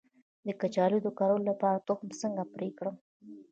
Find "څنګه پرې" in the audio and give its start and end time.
2.21-2.67